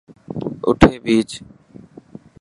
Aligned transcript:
آٺي 0.67 0.91
ڀيهچ. 1.03 1.29